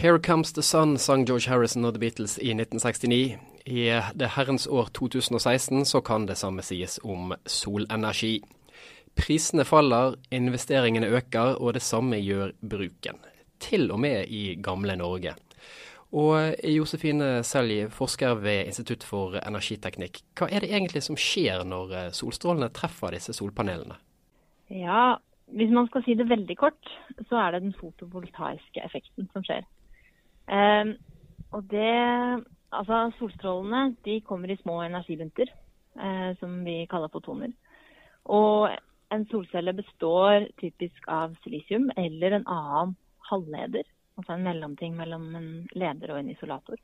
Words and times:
'Here 0.00 0.18
Comes 0.18 0.52
the 0.52 0.62
Sun' 0.62 0.96
sang 0.96 1.26
George 1.26 1.50
Harrison 1.50 1.84
og 1.84 1.92
The 1.92 2.00
Beatles 2.00 2.38
i 2.38 2.54
1969. 2.54 3.36
I 3.66 3.82
det 4.16 4.28
herrens 4.32 4.66
år 4.66 4.88
2016 4.96 5.84
så 5.84 6.00
kan 6.00 6.24
det 6.26 6.38
samme 6.40 6.62
sies 6.64 6.94
om 7.04 7.34
solenergi. 7.44 8.40
Prisene 9.12 9.66
faller, 9.68 10.14
investeringene 10.32 11.06
øker, 11.06 11.60
og 11.60 11.74
det 11.74 11.82
samme 11.82 12.16
gjør 12.16 12.54
bruken. 12.70 13.18
Til 13.60 13.90
og 13.92 14.00
med 14.00 14.24
i 14.28 14.54
gamle 14.62 14.96
Norge. 14.96 15.34
Og 16.12 16.54
Josefine 16.64 17.44
Selje, 17.44 17.90
forsker 17.90 18.40
ved 18.40 18.70
Institutt 18.72 19.04
for 19.04 19.36
energiteknikk. 19.46 20.22
Hva 20.32 20.48
er 20.48 20.64
det 20.64 20.70
egentlig 20.72 21.02
som 21.02 21.18
skjer 21.20 21.60
når 21.64 22.08
solstrålene 22.16 22.70
treffer 22.72 23.12
disse 23.12 23.36
solpanelene? 23.36 24.00
Ja, 24.70 25.18
hvis 25.52 25.76
man 25.76 25.92
skal 25.92 26.06
si 26.08 26.16
det 26.16 26.30
veldig 26.30 26.56
kort, 26.56 26.96
så 27.28 27.36
er 27.36 27.50
det 27.52 27.62
den 27.66 27.76
fotovoltaiske 27.76 28.80
effekten 28.80 29.28
som 29.34 29.44
skjer. 29.44 29.68
Um, 30.50 30.96
og 31.54 31.68
det 31.70 32.46
Altså, 32.70 33.10
solstrålene 33.18 33.96
de 34.06 34.20
kommer 34.22 34.52
i 34.52 34.54
små 34.60 34.76
energibunter, 34.84 35.48
uh, 35.98 36.36
som 36.38 36.60
vi 36.62 36.84
kaller 36.86 37.10
fotoner. 37.10 37.50
Og 38.30 38.70
en 39.10 39.24
solcelle 39.26 39.74
består 39.74 40.46
typisk 40.60 41.08
av 41.10 41.34
silisium 41.42 41.88
eller 41.98 42.36
en 42.36 42.46
annen 42.46 42.94
halvleder. 43.30 43.88
Altså 44.18 44.36
en 44.36 44.46
mellomting 44.46 44.94
mellom 44.94 45.26
en 45.34 45.50
leder 45.74 46.14
og 46.14 46.20
en 46.20 46.30
isolator. 46.30 46.78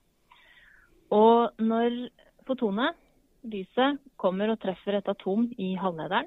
Og 1.14 1.62
når 1.62 2.08
fotonet, 2.48 2.98
lyset, 3.46 4.00
kommer 4.18 4.50
og 4.50 4.58
treffer 4.58 4.98
et 4.98 5.08
atom 5.08 5.46
i 5.54 5.74
halvlederen, 5.78 6.26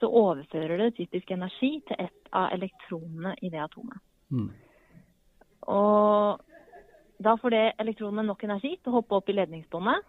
så 0.00 0.06
overfører 0.06 0.78
det 0.78 0.94
typisk 0.96 1.30
energi 1.34 1.80
til 1.88 2.06
et 2.06 2.30
av 2.32 2.52
elektronene 2.54 3.34
i 3.42 3.50
det 3.50 3.60
atomet. 3.60 3.98
Mm. 4.30 4.52
Og 5.70 6.40
da 7.22 7.36
får 7.40 7.54
det 7.54 7.64
elektronene 7.82 8.26
nok 8.26 8.44
energi 8.46 8.76
til 8.76 8.92
å 8.92 9.00
hoppe 9.00 9.18
opp 9.18 9.30
i 9.30 9.36
ledningsbåndet. 9.36 10.06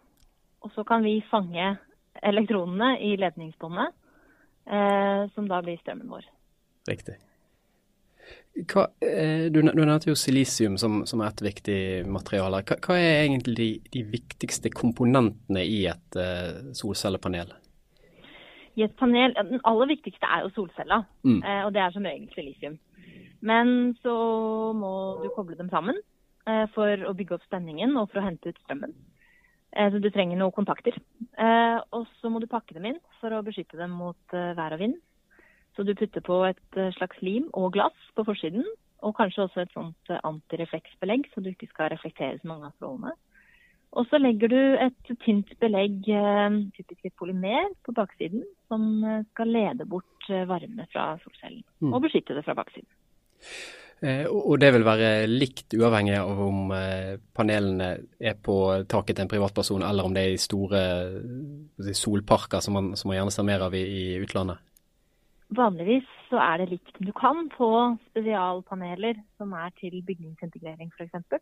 Og 0.61 0.73
så 0.75 0.85
kan 0.87 1.03
vi 1.05 1.19
fange 1.29 1.73
elektronene 2.21 2.93
i 3.01 3.15
ledningsbåndet, 3.19 3.97
eh, 4.67 5.25
som 5.35 5.49
da 5.49 5.61
blir 5.65 5.79
strømmen 5.81 6.09
vår. 6.11 6.27
Riktig. 6.89 7.17
Hva, 8.71 8.85
eh, 9.01 9.47
du, 9.51 9.61
du 9.63 9.81
nevnte 9.81 10.11
jo 10.11 10.17
silisium 10.19 10.77
som, 10.77 11.01
som 11.07 11.23
er 11.23 11.31
et 11.31 11.43
viktig 11.45 11.79
materiale. 12.11 12.61
Hva, 12.67 12.77
hva 12.83 12.97
er 12.99 13.23
egentlig 13.23 13.55
de, 13.57 13.69
de, 13.95 14.05
viktigste 14.11 14.71
komponentene 14.75 15.63
i 15.65 15.85
et 15.89 16.19
eh, 16.19 16.71
solcellepanel? 16.77 17.55
i 18.79 18.85
et 18.85 18.93
panel 18.95 19.33
Den 19.35 19.59
aller 19.67 19.89
viktigste 19.91 20.27
er 20.27 20.45
jo 20.45 20.51
solcella, 20.55 21.01
mm. 21.27 21.41
eh, 21.43 21.63
og 21.65 21.73
det 21.75 21.81
er 21.83 21.91
som 21.91 22.05
regel 22.07 22.29
silisium. 22.35 22.77
Men 23.41 23.93
så 24.03 24.15
må 24.77 24.93
du 25.23 25.29
koble 25.35 25.57
dem 25.57 25.71
sammen 25.73 25.97
eh, 26.47 26.67
for 26.75 27.07
å 27.07 27.15
bygge 27.17 27.37
opp 27.37 27.47
spenningen 27.47 27.95
og 27.97 28.11
for 28.11 28.21
å 28.21 28.25
hente 28.27 28.51
ut 28.51 28.59
strømmen. 28.63 28.93
Eh, 29.71 29.89
så 29.91 30.01
du 30.01 30.09
trenger 30.11 30.39
noen 30.39 30.55
kontakter. 30.55 30.97
Eh, 31.37 31.79
og 31.95 32.05
så 32.19 32.29
må 32.29 32.41
du 32.41 32.49
pakke 32.51 32.77
dem 32.77 32.91
inn 32.91 33.01
for 33.21 33.33
å 33.33 33.41
beskytte 33.45 33.79
dem 33.79 33.95
mot 33.97 34.37
eh, 34.37 34.53
vær 34.57 34.77
og 34.77 34.83
vind. 34.83 34.99
Så 35.75 35.87
du 35.87 35.95
putter 35.95 36.23
på 36.25 36.43
et 36.49 36.79
eh, 36.79 36.93
slags 36.99 37.21
lim 37.25 37.49
og 37.57 37.71
glass 37.77 38.07
på 38.17 38.27
forsiden, 38.27 38.65
og 39.01 39.15
kanskje 39.17 39.47
også 39.47 39.63
et 39.63 39.73
sånt 39.73 40.11
antirefleksbelegg, 40.13 41.31
så 41.31 41.41
du 41.41 41.49
ikke 41.49 41.71
skal 41.71 41.89
reflektere 41.89 42.37
så 42.37 42.51
mange 42.51 42.69
av 42.69 42.75
strålene. 42.77 43.15
Og 43.91 44.07
så 44.07 44.19
legger 44.21 44.51
du 44.51 44.59
et 44.79 45.11
tynt 45.25 45.51
belegg, 45.59 46.05
eh, 46.07 46.57
typisk 46.77 47.05
et 47.09 47.15
polymer, 47.19 47.73
på 47.83 47.95
baksiden 47.95 48.45
som 48.71 49.03
eh, 49.03 49.23
skal 49.33 49.51
lede 49.51 49.87
bort 49.89 50.29
eh, 50.29 50.47
varme 50.47 50.87
fra 50.93 51.17
solcellen 51.23 51.63
mm. 51.83 51.91
og 51.91 52.05
beskytte 52.05 52.37
det 52.37 52.45
fra 52.45 52.55
baksiden. 52.55 52.87
Eh, 54.01 54.25
og 54.25 54.55
det 54.61 54.71
vil 54.73 54.85
være 54.85 55.11
likt 55.29 55.75
uavhengig 55.77 56.15
av 56.17 56.39
om 56.41 56.73
panelene 57.37 57.91
er 58.17 58.39
på 58.41 58.57
taket 58.89 59.19
til 59.19 59.27
en 59.27 59.31
privatperson, 59.31 59.85
eller 59.85 60.07
om 60.07 60.15
det 60.15 60.25
er 60.25 60.33
i 60.33 60.41
store 60.41 60.81
solparker 61.93 62.65
som 62.65 62.79
man, 62.79 62.91
som 62.97 63.11
man 63.11 63.19
gjerne 63.19 63.35
ser 63.35 63.47
mer 63.47 63.67
av 63.67 63.77
i, 63.77 63.85
i 63.85 64.03
utlandet? 64.23 64.63
Vanligvis 65.51 66.07
så 66.29 66.39
er 66.39 66.61
det 66.61 66.69
likt. 66.71 66.93
Du 67.03 67.11
kan 67.11 67.49
få 67.57 67.97
spesialpaneler 68.09 69.19
som 69.37 69.51
er 69.53 69.73
til 69.81 69.99
bygningsintegrering 70.07 70.93
f.eks. 70.95 71.41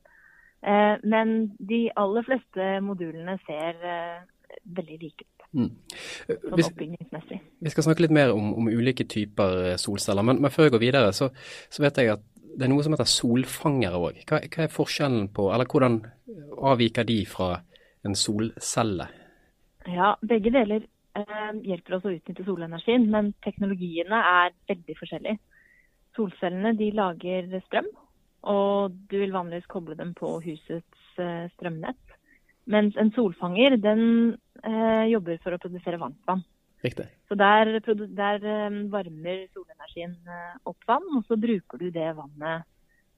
Eh, 0.65 0.95
men 1.03 1.35
de 1.69 1.83
aller 1.95 2.25
fleste 2.25 2.69
modulene 2.83 3.37
ser 3.45 3.77
eh, 3.85 4.23
veldig 4.65 4.97
like 5.03 5.27
ut. 5.27 5.38
Mm. 5.53 5.69
Vi. 6.27 6.63
Vi 7.59 7.71
skal 7.73 7.83
snakke 7.83 8.03
litt 8.05 8.13
mer 8.13 8.33
om, 8.35 8.51
om 8.53 8.67
ulike 8.69 9.05
typer 9.09 9.71
eh, 9.71 9.77
solceller, 9.81 10.25
men, 10.25 10.41
men, 10.43 10.53
før 10.53 10.67
jeg 10.67 10.75
går 10.75 10.83
videre, 10.83 11.13
så, 11.15 11.31
så, 11.69 11.81
vet 11.83 11.97
jeg 11.97 12.13
at 12.13 12.25
det 12.59 12.67
er 12.67 12.71
noe 12.71 12.85
som 12.85 12.93
heter 12.93 13.09
solfangere 13.09 13.97
òg. 13.97 14.21
Hva, 14.29 14.41
hva, 14.45 14.65
er 14.65 14.73
forskjellen 14.73 15.29
på, 15.33 15.47
eller 15.53 15.69
hvordan 15.69 16.01
avviker 16.69 17.07
de 17.07 17.23
fra 17.29 17.55
en 18.05 18.17
solcelle? 18.17 19.09
Ja, 19.89 20.13
begge 20.21 20.53
deler 20.53 20.85
eh, 21.17 21.51
hjelper 21.65 21.97
oss 21.97 22.05
å 22.05 22.13
utnytte 22.13 22.45
solenergien, 22.45 23.07
men 23.09 23.33
teknologiene 23.45 24.21
er 24.33 24.53
veldig 24.69 24.97
forskjellige. 25.01 25.39
Solcellene 26.17 26.75
de 26.77 26.91
lager 26.97 27.49
strøm, 27.65 27.89
og 28.49 28.95
du 29.09 29.17
vil 29.21 29.33
vanligvis 29.33 29.69
koble 29.71 29.97
dem 29.97 30.13
på 30.17 30.37
husets 30.45 31.19
eh, 31.21 31.49
strømnett. 31.55 32.08
Mens 32.69 32.97
en 33.01 33.09
solfanger 33.15 33.77
den 33.81 34.03
eh, 34.63 35.05
jobber 35.09 35.39
for 35.43 35.55
å 35.55 35.61
produsere 35.61 35.99
varmtvann. 36.01 36.43
Riktig. 36.83 37.07
Så 37.27 37.35
der, 37.35 37.79
der 38.15 38.45
eh, 38.45 38.77
varmer 38.91 39.41
solenergien 39.53 40.15
eh, 40.27 40.53
opp 40.69 40.85
vann, 40.87 41.07
og 41.17 41.25
så 41.27 41.35
bruker 41.39 41.81
du 41.81 41.89
det 41.91 42.13
vannet 42.15 42.63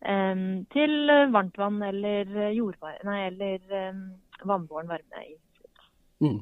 eh, 0.01 0.41
til 0.73 1.13
varmtvann 1.35 1.78
eller 1.91 2.50
jordvarme, 2.56 3.06
nei, 3.06 3.19
eller 3.28 3.94
vannbåren 4.41 4.90
varme 4.90 5.25
i 5.28 5.35
huset. 5.35 5.85
Mm. 6.25 6.41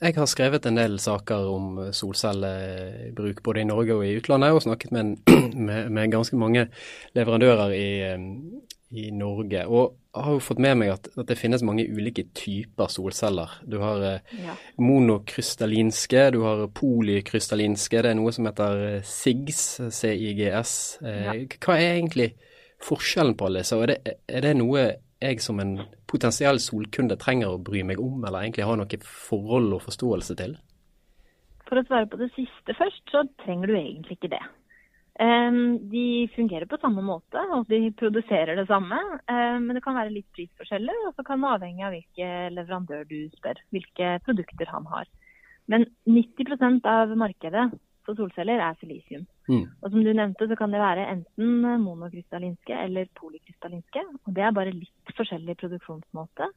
Jeg 0.00 0.16
har 0.16 0.28
skrevet 0.28 0.66
en 0.66 0.78
del 0.80 0.94
saker 1.00 1.48
om 1.52 1.80
solcellebruk 1.92 3.42
både 3.44 3.60
i 3.60 3.66
Norge 3.68 3.96
og 3.96 4.04
i 4.04 4.14
utlandet, 4.18 4.56
og 4.56 4.64
snakket 4.64 4.92
med, 4.96 5.16
med, 5.68 5.90
med 5.92 6.12
ganske 6.12 6.36
mange 6.40 6.66
leverandører 7.16 7.72
i, 7.76 7.88
i, 8.94 9.10
Norge. 9.14 9.64
Og 9.66 9.96
jeg 10.14 10.24
har 10.26 10.36
jo 10.36 10.42
fått 10.46 10.62
med 10.62 10.78
meg 10.80 10.92
at, 10.94 11.08
at, 11.14 11.26
det 11.28 11.36
finnes 11.38 11.64
mange 11.66 11.86
ulike 11.90 12.26
typer 12.36 12.90
solceller. 12.92 13.58
Du 13.66 13.78
har 13.82 14.02
eh, 14.06 14.34
ja. 14.44 14.56
monokrystallinske, 14.78 16.26
du 16.34 16.40
har 16.46 16.66
polykrystallinske, 16.78 18.02
det 18.04 18.12
er 18.12 18.18
noe 18.18 18.34
som 18.34 18.48
heter 18.48 19.00
SIGS, 19.06 19.64
CIGS. 19.94 20.74
Eh, 21.02 21.24
ja. 21.26 21.38
Hva 21.58 21.78
er 21.78 21.96
egentlig 21.96 22.30
forskjellen 22.84 23.36
på 23.38 23.48
alle 23.48 23.64
disse, 23.64 23.78
og 23.78 23.86
er 23.86 23.94
det, 23.94 24.18
er 24.28 24.46
det 24.46 24.54
noe 24.60 24.86
jeg 25.24 25.40
som 25.40 25.60
en 25.62 25.78
potensiell 26.10 26.60
solkunde 26.60 27.16
trenger 27.20 27.54
å 27.54 27.62
bry 27.62 27.82
meg 27.86 28.02
om, 28.02 28.20
eller 28.24 28.44
egentlig 28.44 28.68
ha 28.68 28.76
noe 28.78 29.00
forhold 29.04 29.78
og 29.78 29.86
forståelse 29.86 30.36
til? 30.40 30.58
For 31.64 31.80
å 31.80 31.86
svare 31.88 32.08
på 32.10 32.20
det 32.20 32.28
siste 32.34 32.76
først, 32.76 33.02
så 33.10 33.24
trenger 33.42 33.72
du 33.72 33.78
egentlig 33.78 34.18
ikke 34.18 34.34
det. 34.36 34.42
Um, 35.14 35.78
de 35.92 36.26
fungerer 36.34 36.66
på 36.66 36.78
samme 36.82 37.02
måte, 37.06 37.38
og 37.54 37.68
de 37.70 37.92
produserer 37.94 38.56
det 38.58 38.66
samme. 38.66 38.98
Um, 39.30 39.68
men 39.68 39.76
det 39.76 39.84
kan 39.84 39.94
være 39.94 40.10
litt 40.10 40.26
prisforskjeller, 40.34 41.04
og 41.06 41.14
så 41.14 41.22
kan 41.26 41.42
det 41.42 41.52
avhenge 41.54 41.86
av 41.86 41.94
hvilken 41.94 42.56
leverandør 42.56 43.04
du 43.10 43.18
spør. 43.36 43.60
Hvilke 43.74 44.16
produkter 44.26 44.72
han 44.74 44.88
har. 44.90 45.10
Men 45.70 45.86
90% 46.10 46.88
av 46.90 47.14
markedet 47.16 47.68
for 48.04 48.18
solceller 48.18 48.60
er 48.60 48.76
silisium. 48.80 49.24
Mm. 49.48 49.64
Og 49.80 49.86
som 49.90 50.02
du 50.04 50.10
nevnte, 50.12 50.48
så 50.50 50.58
kan 50.58 50.74
det 50.74 50.82
være 50.82 51.06
enten 51.12 51.62
monokrystallinske 51.84 52.76
eller 52.84 53.08
polykrystallinske. 53.16 54.02
Og 54.24 54.34
det 54.36 54.44
er 54.44 54.56
bare 54.56 54.74
litt 54.74 55.14
forskjellig 55.16 55.56
produksjonsmåte. 55.62 56.50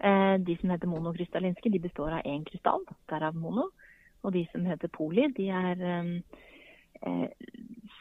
Eh, 0.00 0.34
de 0.46 0.56
som 0.60 0.72
heter 0.72 0.90
monokrystallinske, 0.90 1.70
de 1.70 1.82
består 1.84 2.16
av 2.18 2.26
én 2.26 2.42
krystall, 2.48 2.82
derav 3.12 3.36
mono. 3.36 3.68
Og 4.24 4.34
de 4.34 4.46
som 4.52 4.64
heter 4.66 4.90
poly, 4.92 5.28
de 5.36 5.50
er 5.52 5.84
eh, 5.86 7.28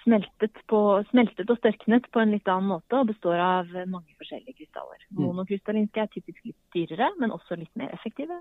smeltet, 0.09 0.61
på, 0.69 0.79
smeltet, 1.11 1.49
og 1.49 1.59
størknet 1.59 2.07
på 2.13 2.21
en 2.21 2.33
litt 2.33 2.49
annen 2.49 2.71
måte 2.73 2.97
og 2.97 3.11
består 3.11 3.39
av 3.43 3.69
mange 3.89 4.15
forskjellige 4.17 4.57
krystaller. 4.57 5.03
Mm. 5.11 5.21
Monokrystallinske 5.27 6.01
er 6.01 6.09
typisk 6.13 6.41
litt 6.49 6.57
dyrere, 6.75 7.11
men 7.21 7.33
også 7.35 7.57
litt 7.59 7.71
mer 7.79 7.93
effektive. 7.93 8.39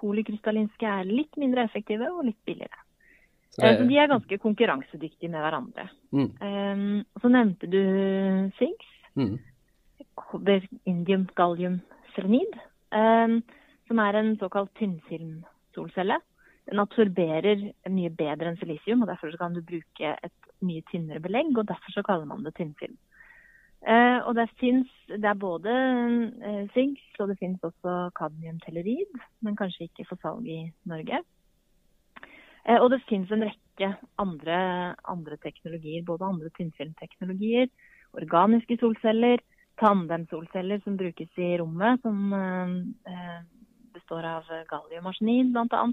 Polykrystallinske 0.00 0.88
er 0.88 1.10
litt 1.10 1.36
mindre 1.40 1.66
effektive 1.68 2.08
og 2.14 2.24
litt 2.30 2.40
billigere. 2.48 2.86
Så, 3.50 3.62
det... 3.64 3.76
så 3.78 3.86
de 3.90 3.98
er 3.98 4.10
ganske 4.10 4.40
konkurransedyktige 4.40 5.30
med 5.30 5.44
hverandre. 5.44 5.86
Mm. 6.14 6.28
Um, 6.40 6.98
så 7.20 7.32
nevnte 7.32 7.70
du 7.70 7.80
SIGS. 8.58 8.92
Mm. 9.18 9.36
Kobber, 10.20 10.66
indium, 10.88 11.26
gallium, 11.36 11.80
selenid. 12.14 12.58
Um, 12.94 13.40
som 13.90 13.98
er 14.02 14.18
en 14.18 14.36
såkalt 14.38 14.70
tynnfilmsolcelle. 14.78 16.20
Den 16.70 16.82
absorberer 16.82 17.64
mye 17.90 18.12
bedre 18.14 18.52
enn 18.52 18.60
silisium, 18.60 19.02
og 19.02 19.10
derfor 19.10 19.34
kan 19.40 19.56
du 19.56 19.64
bruke 19.66 20.14
et 20.14 20.49
mye 20.66 20.84
tynnere 20.90 21.22
belegg. 21.22 21.52
og 21.56 21.68
Derfor 21.68 21.96
så 21.96 22.04
kaller 22.06 22.28
man 22.28 22.44
det 22.44 22.54
tynnfilm. 22.58 22.98
Uh, 23.80 24.20
og 24.28 24.34
det 24.36 24.50
finnes, 24.60 24.88
det 25.08 25.24
er 25.24 25.38
både 25.40 25.72
uh, 25.72 26.64
SIGS 26.74 27.20
og 27.22 27.30
det 27.30 27.38
finnes 27.40 27.62
også 27.64 28.10
kadmiumtellerid, 28.18 29.14
men 29.40 29.56
kanskje 29.56 29.86
ikke 29.88 30.04
for 30.10 30.20
salg 30.20 30.44
i 30.44 30.66
Norge. 30.84 31.22
Eh, 32.68 32.76
og 32.76 32.90
det 32.92 33.00
finnes 33.08 33.30
en 33.32 33.46
rekke 33.48 33.92
andre, 34.20 34.58
andre 35.08 35.38
teknologier, 35.40 36.04
både 36.06 36.28
andre 36.28 36.50
tynnfilmteknologier, 36.58 37.70
organiske 38.20 38.76
solceller, 38.80 39.40
tandemsolceller 39.80 40.82
som 40.84 40.98
brukes 41.00 41.40
i 41.40 41.54
rommet, 41.60 42.02
som 42.04 42.34
eh, 42.36 43.38
består 43.94 44.28
av 44.28 44.50
galliumarsenid 44.70 45.54
bl.a. 45.54 45.86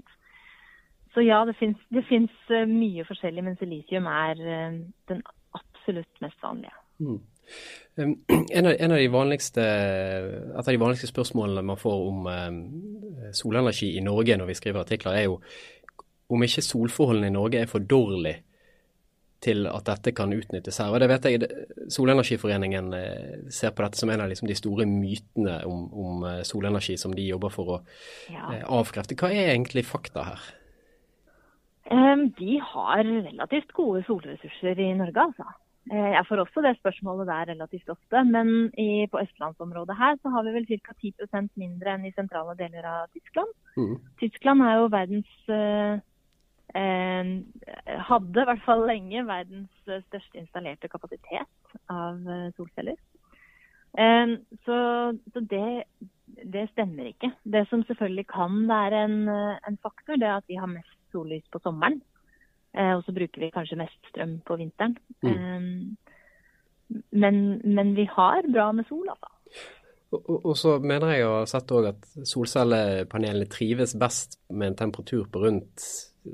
Så 1.14 1.24
ja, 1.24 1.40
det 1.48 1.56
fins 1.58 2.52
mye 2.68 3.04
forskjellig, 3.08 3.44
men 3.44 3.56
silisium 3.58 4.06
er 4.12 4.38
den 5.08 5.22
absolutt 5.56 6.22
mest 6.24 6.42
vanlige. 6.44 6.74
Mm. 7.00 7.18
En 8.50 8.66
av, 8.66 8.74
en 8.78 8.92
av, 8.92 8.98
de 8.98 9.08
vanligste, 9.08 9.62
et 9.62 10.66
av 10.66 10.68
de 10.68 10.80
vanligste 10.80 11.08
spørsmålene 11.08 11.62
man 11.64 11.80
får 11.80 12.02
om 12.10 12.26
um, 12.28 12.58
solenergi 13.32 13.88
i 13.96 14.02
Norge 14.04 14.36
når 14.36 14.50
vi 14.50 14.56
skriver 14.58 14.84
artikler, 14.84 15.16
er 15.16 15.24
jo 15.26 15.38
om 16.28 16.44
ikke 16.44 16.64
solforholdene 16.64 17.30
i 17.30 17.34
Norge 17.34 17.62
er 17.62 17.70
for 17.70 17.84
dårlige 17.84 18.42
til 19.44 19.68
at 19.70 19.86
dette 19.86 20.12
kan 20.18 20.32
utnyttes 20.34 20.80
her. 20.82 20.90
Og 20.90 21.00
det 21.00 21.08
vet 21.12 21.26
jeg, 21.30 21.48
Solenergiforeningen 21.94 22.88
eh, 22.98 23.34
ser 23.54 23.70
på 23.70 23.84
dette 23.84 24.00
som 24.00 24.10
en 24.10 24.24
av 24.24 24.30
liksom, 24.30 24.48
de 24.50 24.56
store 24.58 24.86
mytene 24.90 25.60
om, 25.68 25.84
om, 25.94 26.24
eh, 26.26 26.40
solenergi 26.46 26.96
som 26.98 27.14
de 27.14 27.28
jobber 27.28 27.52
for 27.54 27.74
å 27.76 27.78
ja. 28.32 28.48
eh, 28.56 28.64
avkrefte. 28.66 29.16
Hva 29.18 29.30
er 29.30 29.52
egentlig 29.52 29.86
fakta 29.86 30.26
her? 30.32 30.48
Um, 31.88 32.28
de 32.36 32.58
har 32.60 33.04
relativt 33.04 33.72
gode 33.72 34.02
solressurser 34.04 34.78
i 34.78 34.92
Norge, 34.98 35.22
altså. 35.30 35.46
Eh, 35.88 36.10
jeg 36.12 36.24
får 36.28 36.42
også 36.42 36.62
det 36.64 36.74
spørsmålet 36.76 37.26
der 37.30 37.48
relativt 37.52 37.88
ofte, 37.88 38.24
men 38.28 38.48
i, 38.76 39.06
på 39.10 39.20
østlandsområdet 39.22 39.96
her 39.96 40.18
så 40.20 40.32
har 40.34 40.44
vi 40.44 40.52
vel 40.56 40.66
ca. 40.68 40.92
10% 41.00 41.48
mindre 41.56 41.94
enn 41.94 42.04
i 42.04 42.12
sentrale 42.16 42.56
deler 42.58 42.84
av 42.84 43.06
Tyskland. 43.14 43.54
Mm. 43.78 43.94
Tyskland 44.20 44.66
er 44.66 44.74
jo 44.76 44.90
verdens 44.92 45.30
eh, 45.48 45.94
eh, 46.76 47.32
Hadde 48.10 48.42
i 48.42 48.48
hvert 48.50 48.66
fall 48.66 48.84
lenge 48.90 49.24
verdens 49.30 49.70
største 49.86 50.42
installerte 50.42 50.92
kapasitet 50.92 51.78
av 51.88 52.20
eh, 52.20 52.50
solceller. 52.58 53.00
Eh, 53.96 54.36
så, 54.68 54.78
så 55.32 55.44
det, 55.54 55.64
det, 56.44 56.68
stemmer 56.74 57.14
ikke. 57.14 57.32
Det 57.48 57.64
som 57.72 57.86
selvfølgelig 57.88 58.28
kan 58.28 58.60
være 58.68 59.04
en, 59.08 59.18
en 59.32 59.80
faktor, 59.80 60.20
det 60.20 60.28
er 60.28 60.36
at 60.36 60.52
vi 60.52 60.60
har 60.60 60.68
mest 60.68 60.97
sollys 61.12 61.46
på 61.52 61.60
sommeren. 61.64 62.00
Eh, 62.76 62.92
og 62.96 63.02
så 63.06 63.14
bruker 63.16 63.42
vi 63.42 63.52
kanskje 63.54 63.80
mest 63.80 64.12
strøm 64.12 64.38
på 64.46 64.58
vinteren. 64.60 64.96
Mm. 65.24 65.32
Eh, 65.32 67.00
men, 67.10 67.42
men, 67.64 67.94
vi 67.96 68.08
har 68.10 68.48
bra 68.52 68.70
med 68.72 68.88
sol, 68.88 69.08
altså. 69.12 69.34
Og, 70.08 70.20
og, 70.22 70.36
og 70.38 70.54
så 70.56 70.78
mener 70.80 71.12
jeg 71.12 71.26
å 71.26 71.32
ha 71.42 71.48
sett 71.48 71.72
òg 71.76 71.90
at 71.90 72.06
solcellepanelene 72.28 73.48
trives 73.52 73.92
best 74.00 74.38
med 74.48 74.70
en 74.70 74.78
temperatur 74.84 75.26
på 75.28 75.42
rundt 75.42 75.84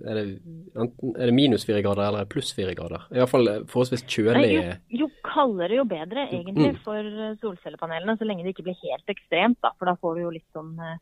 er 0.02 0.18
det, 0.18 0.24
er 0.74 1.28
det 1.28 1.34
minus 1.34 1.64
fire 1.66 1.82
grader 1.84 2.08
eller 2.08 2.28
pluss 2.30 2.52
fire 2.56 2.74
grader? 2.74 3.04
Iallfall 3.14 3.50
forholdsvis 3.70 4.04
kjølig. 4.10 4.50
Jo, 4.56 5.04
jo 5.04 5.08
kaldere 5.26 5.78
jo 5.78 5.84
bedre, 5.88 6.26
egentlig, 6.32 6.72
mm. 6.74 6.80
for 6.86 7.10
solcellepanelene. 7.42 8.16
Så 8.18 8.26
lenge 8.28 8.46
det 8.46 8.54
ikke 8.54 8.66
blir 8.68 8.80
helt 8.82 9.12
ekstremt, 9.14 9.60
da. 9.64 9.74
For 9.78 9.90
da 9.90 9.96
får 10.00 10.16
vi 10.18 10.24
jo 10.24 10.32
litt 10.34 10.56
sånn 10.56 10.72
uh, 10.80 10.96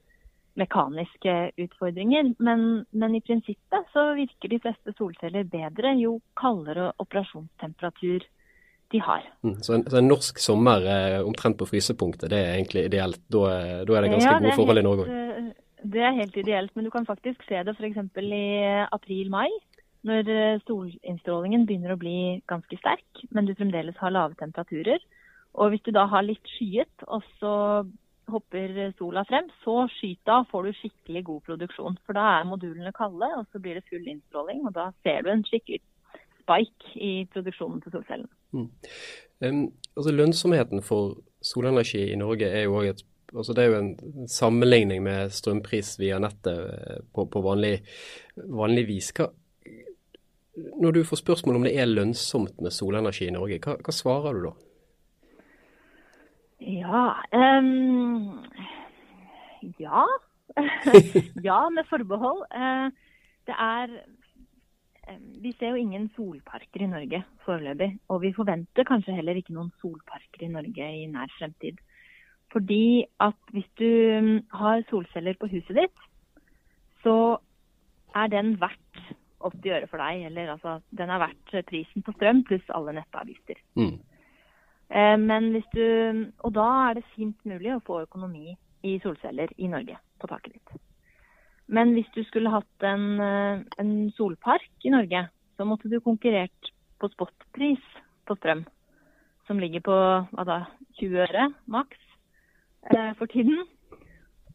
mekaniske 0.59 1.35
utfordringer. 1.65 2.35
Men, 2.39 2.85
men, 2.91 3.17
i 3.17 3.23
prinsippet 3.25 3.89
så 3.95 4.13
virker 4.19 4.53
de 4.53 4.61
fleste 4.63 4.95
solceller 4.99 5.49
bedre 5.49 5.95
jo 6.01 6.19
kaldere 6.39 6.91
operasjonstemperatur 7.03 8.27
de 8.93 9.01
har. 9.01 9.25
Mm, 9.41 9.57
så, 9.65 9.79
en, 9.79 9.87
så, 9.89 9.99
en, 10.03 10.11
norsk 10.11 10.41
sommer 10.43 10.85
eh, 10.85 11.19
omtrent 11.25 11.57
på 11.61 11.69
frysepunktet, 11.71 12.29
det 12.33 12.41
er 12.43 12.57
egentlig 12.59 12.87
ideelt? 12.91 13.23
Da, 13.33 13.47
da 13.89 13.97
er 13.97 14.05
det 14.05 14.15
ganske 14.17 14.35
ja, 14.35 14.41
gode 14.45 14.57
forhold 14.59 14.83
i 14.83 14.87
Norge 14.87 15.07
òg? 15.07 15.13
Eh, 15.13 15.53
det 15.95 16.03
er 16.05 16.19
helt 16.19 16.37
ideelt, 16.39 16.75
men 16.77 16.87
du 16.87 16.93
kan 16.95 17.09
faktisk 17.09 17.43
se 17.49 17.63
det 17.67 17.75
f.eks. 17.75 18.03
i 18.23 18.45
april-mai. 18.93 19.49
Når 20.07 20.29
eh, 20.35 20.61
solinnstrålingen 20.67 21.65
begynner 21.67 21.95
å 21.95 22.01
bli 22.01 22.43
ganske 22.51 22.79
sterk, 22.79 23.25
men 23.31 23.49
du 23.49 23.55
fremdeles 23.57 23.99
har 24.03 24.15
lave 24.15 24.39
temperaturer. 24.39 25.03
Og 25.53 25.73
hvis 25.73 25.85
du 25.87 25.93
da 25.95 26.07
har 26.11 26.25
litt 26.27 26.45
skyet, 26.57 27.05
og 27.07 27.25
så 27.41 27.55
hopper 28.33 28.75
sola 28.99 29.25
frem, 29.29 29.49
så 29.65 29.87
skyt 29.93 30.33
av, 30.33 30.49
får 30.51 30.69
du 30.69 30.79
skikkelig 30.81 31.25
god 31.29 31.45
produksjon. 31.49 31.99
For 32.07 32.19
da 32.19 32.27
er 32.39 32.49
modulene 32.49 32.93
kalde, 32.97 33.29
og 33.39 33.47
så 33.53 33.63
blir 33.63 33.79
det 33.79 33.87
full 33.91 34.07
innstråling. 34.09 34.65
Og 34.69 34.75
da 34.77 34.91
ser 35.07 35.25
du 35.25 35.33
en 35.33 35.45
skikkelig 35.47 35.83
spike 36.43 36.97
i 36.99 37.13
produksjonen 37.33 37.83
til 37.85 37.95
solcellen. 37.95 38.29
Mm. 38.53 38.69
Um, 39.43 39.63
altså 39.97 40.15
Lønnsomheten 40.15 40.83
for 40.85 41.17
solenergi 41.43 42.05
i 42.13 42.19
Norge 42.19 42.51
er 42.51 42.67
jo 42.69 42.83
et 42.87 43.07
altså 43.33 43.53
Det 43.53 43.65
er 43.65 43.71
jo 43.71 43.79
en 43.79 44.29
sammenligning 44.29 45.03
med 45.03 45.31
strømpris 45.33 45.95
via 46.01 46.19
nettet 46.21 46.59
eh, 46.69 46.99
på, 47.15 47.25
på 47.33 47.41
vanlig, 47.41 47.79
vanlig, 48.37 48.83
vis. 48.91 49.09
Hva, 49.17 49.31
når 50.83 50.99
du 50.99 51.01
får 51.09 51.23
spørsmål 51.23 51.57
om 51.57 51.65
det 51.65 51.73
er 51.81 51.89
lønnsomt 51.89 52.61
med 52.61 52.75
solenergi 52.77 53.31
i 53.31 53.33
Norge, 53.33 53.57
hva, 53.65 53.79
hva 53.81 53.95
svarer 53.97 54.37
du 54.37 54.51
da? 54.51 54.53
Ja 56.63 57.23
um, 57.33 58.43
Ja. 59.79 60.05
ja, 61.49 61.59
med 61.71 61.87
forbehold. 61.89 62.45
Uh, 62.55 62.91
det 63.47 63.55
er 63.59 63.95
Vi 65.43 65.53
ser 65.59 65.73
jo 65.73 65.81
ingen 65.81 66.11
solparker 66.17 66.85
i 66.85 66.87
Norge 66.87 67.25
foreløpig. 67.45 67.99
Og 68.09 68.23
vi 68.23 68.33
forventer 68.37 68.87
kanskje 68.87 69.17
heller 69.17 69.35
ikke 69.35 69.55
noen 69.57 69.73
solparker 69.81 70.45
i 70.45 70.53
Norge 70.53 70.91
i 71.03 71.09
nær 71.11 71.33
fremtid. 71.39 71.81
Fordi 72.53 73.05
at 73.21 73.39
hvis 73.51 73.69
du 73.81 74.41
har 74.53 74.85
solceller 74.91 75.35
på 75.41 75.49
huset 75.51 75.75
ditt, 75.81 76.07
så 77.03 77.41
er 78.15 78.31
den 78.31 78.55
verdt 78.61 79.03
80 79.43 79.75
øre 79.75 79.89
for 79.91 80.05
deg. 80.05 80.27
Eller 80.29 80.55
altså, 80.55 80.79
den 80.91 81.11
er 81.11 81.25
verdt 81.25 81.67
prisen 81.67 82.05
på 82.07 82.15
strøm 82.15 82.45
pluss 82.47 82.71
alle 82.71 82.95
nettavgifter. 83.01 83.59
Mm. 83.75 83.99
Eh, 84.93 85.17
men 85.17 85.53
hvis 85.55 85.69
du, 85.73 85.85
og 86.45 86.53
da 86.57 86.69
er 86.89 86.99
det 86.99 87.09
fint 87.15 87.39
mulig 87.49 87.73
å 87.73 87.83
få 87.87 88.03
økonomi 88.05 88.53
i 88.85 88.99
solceller 89.01 89.53
i 89.57 89.71
Norge 89.73 89.97
på 90.21 90.29
taket 90.29 90.59
ditt. 90.59 90.75
Men 91.73 91.95
hvis 91.97 92.11
du 92.13 92.21
skulle 92.29 92.53
hatt 92.53 92.85
en, 92.85 93.07
eh, 93.21 93.63
en 93.81 93.93
solpark 94.19 94.85
i 94.85 94.93
Norge, 94.93 95.29
så 95.57 95.65
måtte 95.65 95.89
du 95.89 96.01
konkurrert 96.01 96.73
på 97.01 97.09
spotpris 97.15 97.85
på 98.29 98.37
strøm. 98.37 98.67
Som 99.47 99.59
ligger 99.59 99.81
på 99.81 99.97
da, 100.45 100.59
20 101.01 101.25
øre 101.25 101.49
maks 101.67 101.99
eh, 102.93 103.15
for 103.15 103.27
tiden. 103.27 103.65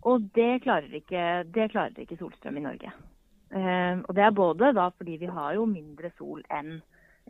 Og 0.04 0.30
det 0.36 0.62
klarer, 0.64 0.94
ikke, 0.94 1.44
det 1.50 1.72
klarer 1.72 1.98
ikke 1.98 2.20
solstrøm 2.20 2.58
i 2.58 2.68
Norge. 2.68 2.94
Og 3.48 4.12
det 4.16 4.24
er 4.24 4.36
både 4.36 4.74
da 4.76 4.90
fordi 4.92 5.16
vi 5.18 5.28
har 5.32 5.54
jo 5.56 5.66
mindre 5.66 6.12
sol 6.18 6.42
enn 6.52 6.82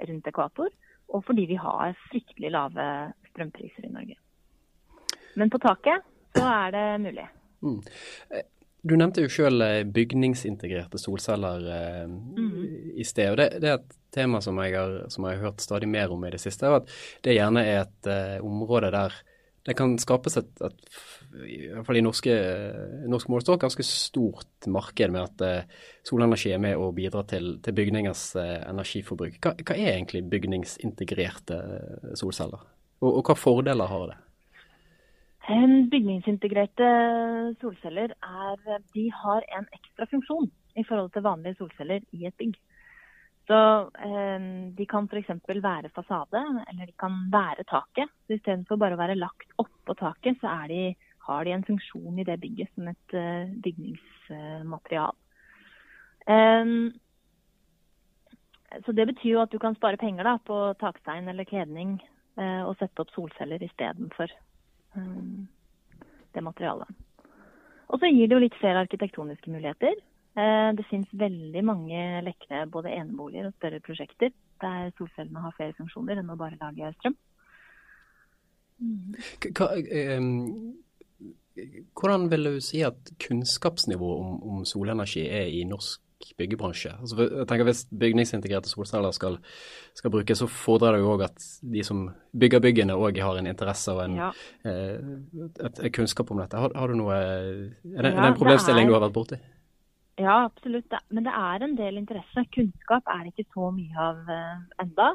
rundt 0.01 0.27
ekvator, 0.27 0.69
og 1.07 1.23
fordi 1.25 1.47
vi 1.49 1.57
har 1.61 1.95
fryktelig 2.09 2.51
lave 2.51 2.87
strømpriser 3.31 3.87
i 3.87 3.93
Norge. 3.93 4.17
Men 5.37 5.51
på 5.53 5.59
taket 5.61 6.05
så 6.35 6.45
er 6.49 6.71
det 6.73 6.85
mulig. 7.01 7.27
Mm. 7.61 7.81
Du 8.87 8.95
nevnte 8.95 9.23
jo 9.23 9.31
selv 9.31 9.63
eh, 9.65 9.83
bygningsintegrerte 9.83 10.99
solceller 11.01 11.65
eh, 11.73 12.03
mm. 12.07 12.97
i 12.97 13.05
sted. 13.07 13.31
og 13.33 13.39
det, 13.39 13.47
det, 13.63 13.71
er 13.71 13.81
et 13.81 13.97
tema 14.13 14.41
som 14.43 14.59
jeg, 14.63 14.75
har, 14.77 14.99
som 15.13 15.25
jeg, 15.25 15.37
har, 15.37 15.49
hørt 15.49 15.63
stadig 15.65 15.89
mer 15.89 16.13
om 16.13 16.25
i 16.25 16.31
det 16.33 16.41
siste. 16.41 16.69
at 16.69 16.93
Det 17.25 17.35
gjerne 17.35 17.65
er 17.65 17.81
et 17.83 18.11
eh, 18.11 18.37
område 18.45 18.93
der 18.93 19.17
det 19.67 19.75
kan 19.75 19.97
skapes 19.99 20.37
et, 20.39 20.51
et 20.63 20.85
i 21.43 21.57
hvert 21.67 21.85
fall 21.87 21.99
i 21.99 22.03
norske, 22.03 22.33
norsk 23.11 23.31
målestokk, 23.31 23.59
ganske 23.65 23.83
stort 23.85 24.67
marked 24.71 25.11
med 25.11 25.25
at 25.25 25.43
uh, 25.43 25.81
solenergi 26.07 26.53
er 26.55 26.61
med 26.63 26.79
å 26.79 26.87
bidra 26.95 27.25
til, 27.27 27.57
til 27.63 27.75
bygningers 27.75 28.29
uh, 28.39 28.61
energiforbruk. 28.69 29.35
Hva, 29.43 29.53
hva, 29.59 29.75
er 29.75 29.97
egentlig 29.97 30.23
bygningsintegrerte 30.31 31.59
uh, 31.59 32.13
solceller, 32.19 32.63
og, 33.01 33.09
og, 33.11 33.21
hva 33.27 33.35
fordeler 33.37 33.91
har 33.91 34.07
det? 34.13 34.17
Bygningsintegrerte 35.91 36.87
solceller 37.61 38.15
er, 38.15 38.79
de 38.95 39.05
har 39.15 39.45
en 39.55 39.67
ekstra 39.75 40.07
funksjon 40.11 40.49
i 40.77 40.83
forhold 40.87 41.13
til 41.15 41.23
vanlige 41.27 41.59
solceller 41.59 42.03
i 42.15 42.27
et 42.27 42.35
bygg. 42.39 42.57
Så 43.47 43.57
eh, 44.03 44.47
De 44.77 44.85
kan 44.85 45.07
f.eks. 45.07 45.29
være 45.47 45.89
fasade, 45.95 46.43
eller 46.69 46.85
de 46.85 46.95
kan 46.99 47.15
være 47.31 47.63
taket. 47.67 48.11
Så 48.27 48.35
Istedenfor 48.35 48.79
bare 48.79 48.97
å 48.97 48.99
være 48.99 49.19
lagt 49.19 49.55
oppå 49.61 49.95
taket, 49.95 50.39
så 50.41 50.51
de, 50.67 50.91
har 51.27 51.45
de 51.45 51.55
en 51.55 51.63
funksjon 51.67 52.19
i 52.19 52.25
det 52.27 52.37
bygget 52.43 52.73
som 52.75 52.87
et 52.91 53.15
uh, 53.15 53.47
bygningsmaterial. 53.63 55.15
Um, 56.27 56.91
så 58.83 58.91
Det 58.91 59.07
betyr 59.07 59.31
jo 59.31 59.41
at 59.41 59.51
du 59.51 59.59
kan 59.59 59.75
spare 59.75 59.99
penger 59.99 60.27
da, 60.27 60.37
på 60.43 60.59
takstein 60.79 61.27
eller 61.27 61.47
kledning 61.47 61.97
uh, 62.39 62.67
og 62.67 62.75
sette 62.79 63.03
opp 63.03 63.11
solceller 63.15 63.63
istedenfor 63.63 64.31
um, 64.95 65.47
det 66.35 66.43
materialet. 66.43 66.91
Og 67.87 67.99
så 67.99 68.11
gir 68.11 68.27
det 68.27 68.35
jo 68.35 68.43
litt 68.43 68.59
flere 68.59 68.83
arkitektoniske 68.83 69.51
muligheter. 69.51 69.95
Eh, 70.37 70.71
det 70.77 70.85
finnes 70.91 71.13
veldig 71.17 71.63
mange 71.65 72.01
lekne 72.25 72.65
både 72.69 72.93
eneboliger 72.93 73.49
og 73.49 73.55
større 73.57 73.81
prosjekter 73.81 74.33
der 74.61 74.91
solcellene 74.97 75.41
har 75.41 75.55
flere 75.57 75.73
funksjoner 75.77 76.21
enn 76.21 76.33
å 76.33 76.37
bare 76.37 76.59
lage 76.61 76.91
strøm. 76.99 77.15
Hva, 79.57 79.71
eh, 79.73 80.21
hvordan 81.97 82.27
vil 82.29 82.51
du 82.51 82.59
si 82.61 82.83
at 82.85 83.15
kunnskapsnivået 83.23 84.21
om, 84.21 84.35
om, 84.51 84.65
solenergi 84.65 85.25
er 85.25 85.49
i 85.49 85.63
norsk 85.65 86.03
byggebransje. 86.37 86.91
Altså, 86.97 87.17
jeg 87.23 87.45
tenker 87.49 87.65
Hvis 87.67 87.83
bygningsintegrerte 87.93 88.69
solceller 88.69 89.13
skal, 89.13 89.37
skal 89.93 90.11
brukes, 90.11 90.39
så 90.41 90.47
fordrer 90.49 90.97
det 90.97 91.03
jo 91.03 91.11
òg 91.13 91.23
at 91.27 91.45
de 91.61 91.83
som 91.85 92.07
bygger 92.33 92.61
byggene 92.61 92.95
òg 92.97 93.19
har 93.21 93.37
en 93.37 93.49
interesse 93.49 93.93
og 93.93 94.01
en, 94.05 94.15
ja. 94.17 94.31
eh, 94.65 94.97
et, 95.45 95.85
et 95.85 95.93
kunnskap 95.93 96.33
om 96.33 96.41
dette. 96.41 96.57
Har, 96.57 96.73
har 96.73 96.89
du 96.89 96.97
noe, 96.97 97.17
er 97.17 97.45
det, 97.53 97.69
ja, 97.85 97.99
er 98.01 98.21
det 98.21 98.31
en 98.31 98.39
problemstilling 98.41 98.89
du 98.89 98.97
har 98.97 99.05
vært 99.05 99.17
borti? 99.17 99.39
Ja, 100.17 100.43
absolutt. 100.47 100.93
Men 101.13 101.27
det 101.27 101.33
er 101.37 101.63
en 101.63 101.75
del 101.77 101.99
interesse. 101.99 102.45
Kunnskap 102.55 103.09
er 103.13 103.23
det 103.25 103.33
ikke 103.35 103.53
så 103.53 103.69
mye 103.75 104.01
av 104.01 104.21
uh, 104.25 104.61
enda. 104.81 105.11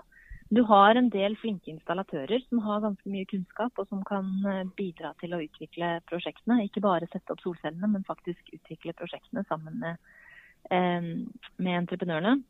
Du 0.52 0.60
har 0.68 0.98
en 0.98 1.08
del 1.08 1.34
flinke 1.40 1.70
installatører 1.72 2.42
som 2.44 2.60
har 2.66 2.82
ganske 2.84 3.08
mye 3.08 3.24
kunnskap, 3.30 3.78
og 3.80 3.86
som 3.88 4.02
kan 4.04 4.26
eh, 4.44 4.66
bidra 4.76 5.14
til 5.22 5.32
å 5.32 5.38
utvikle 5.40 5.94
prosjektene. 6.10 6.58
Ikke 6.66 6.82
bare 6.84 7.08
sette 7.08 7.32
opp 7.32 7.40
solcellene, 7.40 7.88
men 7.88 8.04
faktisk 8.04 8.52
utvikle 8.52 8.92
prosjektene 8.98 9.46
sammen 9.48 9.78
med, 9.80 10.12
eh, 10.68 11.08
med 11.56 11.78
entreprenørene. 11.78 12.42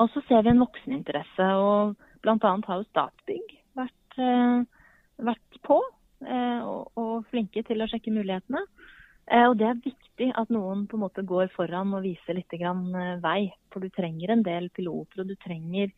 Og 0.00 0.08
så 0.14 0.22
ser 0.30 0.46
vi 0.46 0.54
en 0.54 0.64
vokseninteresse, 0.64 1.50
og 1.60 1.98
bl.a. 2.24 2.38
har 2.40 2.80
jo 2.80 2.88
Statbygg 2.88 3.52
vært, 3.76 4.16
eh, 4.16 4.64
vært 5.28 5.60
på 5.68 5.76
eh, 6.24 6.60
og, 6.64 6.88
og, 6.96 7.26
flinke 7.28 7.66
til 7.68 7.84
å 7.84 7.90
sjekke 7.90 8.16
mulighetene. 8.16 8.64
Eh, 9.30 9.46
og 9.46 9.56
det 9.60 9.68
er 9.68 9.82
viktig 9.84 10.30
at 10.36 10.50
noen 10.52 10.86
på 10.90 10.98
en 10.98 11.04
måte 11.04 11.24
går 11.26 11.52
foran 11.54 11.94
og 11.96 12.04
viser 12.04 12.36
litt 12.38 12.54
eh, 12.58 13.16
vei. 13.22 13.40
For 13.72 13.82
du 13.82 13.90
trenger 13.94 14.34
en 14.34 14.44
del 14.46 14.70
piloter, 14.74 15.22
og 15.22 15.30
du 15.30 15.36
trenger 15.40 15.92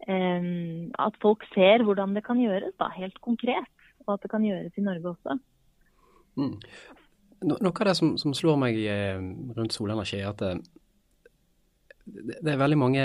at 0.00 1.16
folk 1.20 1.42
ser 1.52 1.82
hvordan 1.84 2.14
det 2.16 2.22
kan 2.24 2.38
gjøres, 2.40 2.72
da, 2.80 2.86
helt 2.94 3.18
konkret. 3.20 3.68
Og 4.06 4.14
at 4.14 4.22
det 4.24 4.30
kan 4.32 4.46
gjøres 4.46 4.78
i 4.80 4.84
Norge 4.86 5.10
også. 5.10 5.34
Mm. 6.40 6.54
Noe 7.50 7.72
av 7.72 7.88
det 7.88 7.94
som, 7.96 8.14
som 8.20 8.34
slår 8.36 8.58
meg 8.60 8.78
eh, 8.80 9.20
rundt 9.56 9.76
solenergi, 9.76 10.20
er 10.20 10.30
at 10.32 10.42
det, 12.10 12.52
er 12.52 12.58
veldig 12.60 12.78
mange 12.78 13.04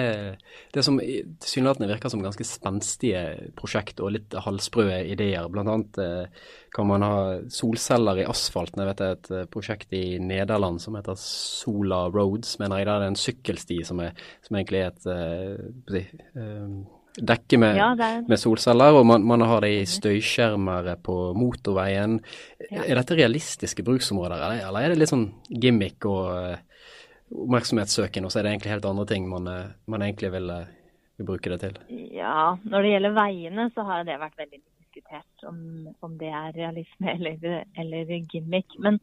Det 0.74 0.84
som 0.86 0.98
tilsynelatende 1.00 1.90
virker 1.90 2.12
som 2.12 2.24
ganske 2.24 2.46
spenstige 2.48 3.52
prosjekt 3.58 4.02
og 4.04 4.14
litt 4.16 4.36
halvsprø 4.46 4.88
ideer. 5.14 5.48
Blant 5.52 5.72
annet 5.72 6.02
eh, 6.02 6.50
kan 6.76 6.90
man 6.90 7.06
ha 7.06 7.16
solceller 7.52 8.24
i 8.24 8.28
asfalten. 8.30 8.84
Jeg 8.84 8.92
vet 8.92 9.02
det 9.02 9.08
er 9.08 9.18
et 9.20 9.32
eh, 9.32 9.48
prosjekt 9.52 9.96
i 9.96 10.04
Nederland 10.22 10.82
som 10.84 10.98
heter 11.00 11.18
Sola 11.20 12.06
Roads, 12.12 12.58
mener 12.62 12.82
jeg. 12.82 12.90
Der 12.90 13.02
det 13.06 13.08
er 13.10 13.14
en 13.14 13.24
sykkelsti 13.24 13.80
som, 13.88 14.04
er, 14.04 14.28
som 14.46 14.60
egentlig 14.60 14.84
er 14.84 14.94
et 14.94 15.08
si, 15.92 16.04
dekke 17.16 17.60
med, 17.62 17.78
ja, 17.80 17.90
med, 18.28 18.38
solceller, 18.40 18.98
og 19.00 19.06
man, 19.08 19.24
man, 19.28 19.44
har 19.48 19.64
det 19.64 19.72
i 19.72 19.84
støyskjermer 19.88 20.90
på 21.06 21.16
motorveien. 21.38 22.20
Ja. 22.68 22.84
Er 22.84 23.00
dette 23.00 23.18
realistiske 23.18 23.86
bruksområder, 23.88 24.42
eller, 24.42 24.66
eller 24.68 24.86
er 24.86 24.94
det 24.94 25.00
litt 25.00 25.14
sånn 25.14 25.30
gimmick 25.50 26.08
og 26.10 26.58
oppmerksomhetssøken, 27.34 28.26
og 28.26 28.32
så 28.32 28.40
er 28.40 28.46
det 28.46 28.54
egentlig 28.54 28.74
helt 28.76 28.88
andre 28.90 29.06
ting 29.10 29.28
man, 29.30 29.48
eh, 29.48 29.74
man 29.88 30.06
egentlig 30.06 30.32
vil, 30.32 30.50
eh, 30.50 30.72
vil, 31.18 31.26
bruke 31.26 31.50
det 31.50 31.60
til? 31.64 31.78
Ja, 32.14 32.56
når 32.64 32.82
det 32.82 32.92
gjelder 32.92 33.20
veiene, 33.20 33.70
så 33.74 33.86
har 33.88 34.04
det 34.04 34.20
vært 34.22 34.38
veldig 34.38 34.62
diskutert 34.62 35.48
om, 35.50 35.60
om 36.02 36.18
det 36.18 36.30
er 36.30 36.56
realisme 36.56 37.14
eller, 37.16 37.66
eller, 37.78 38.16
gimmick. 38.32 38.78
Men 38.80 39.00